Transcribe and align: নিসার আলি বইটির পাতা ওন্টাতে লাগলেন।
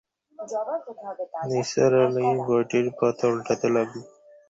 নিসার 1.49 1.93
আলি 2.03 2.25
বইটির 2.45 2.87
পাতা 2.97 3.25
ওন্টাতে 3.27 3.67
লাগলেন। 3.75 4.05